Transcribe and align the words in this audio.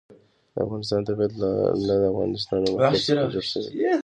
د 0.53 0.55
افغانستان 0.65 0.99
طبیعت 1.07 1.33
له 1.41 1.95
د 2.01 2.03
افغانستان 2.13 2.57
د 2.61 2.65
موقعیت 2.71 3.01
څخه 3.07 3.23
جوړ 3.33 3.43
شوی 3.51 3.67
دی. 3.71 3.79